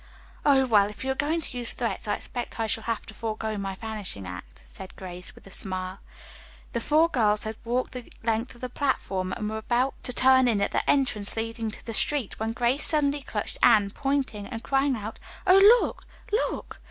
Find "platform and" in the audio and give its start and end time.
8.69-9.47